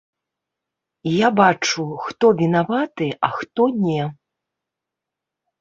Я 1.11 1.27
бачу, 1.39 1.85
хто 2.05 2.31
вінаваты, 2.39 3.07
а 3.29 3.29
хто 3.37 3.69
не. 3.85 4.03